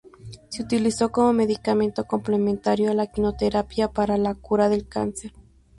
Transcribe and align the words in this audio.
Es 0.51 0.59
utilizado 0.59 1.11
como 1.11 1.31
medicamento 1.31 2.05
complementario 2.05 2.89
a 2.89 2.95
la 2.95 3.05
quimioterapia 3.05 3.89
para 3.91 4.17
la 4.17 4.33
cura 4.33 4.67
del 4.67 4.87
cáncer. 4.87 5.31